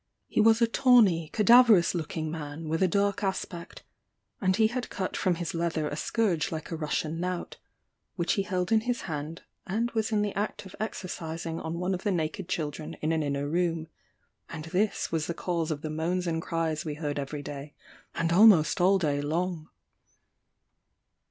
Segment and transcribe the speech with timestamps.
[0.27, 3.83] He was a tawny, cadaverous looking man, with a dark aspect;
[4.41, 7.57] and he had cut from his leather a scourge like a Russian knout,
[8.15, 11.93] which he held in his hand, and was in the act of exercising on one
[11.93, 13.89] of the naked children in an inner room:
[14.49, 17.75] and this was the cause of the moans and cries we heard every day,
[18.15, 19.69] and almost all day long.